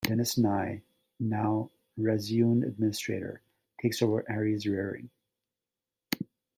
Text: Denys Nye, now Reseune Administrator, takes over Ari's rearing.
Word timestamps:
Denys 0.03 0.35
Nye, 0.35 0.81
now 1.19 1.69
Reseune 1.95 2.65
Administrator, 2.65 3.43
takes 3.79 4.01
over 4.01 4.25
Ari's 4.31 4.65
rearing. 4.65 5.11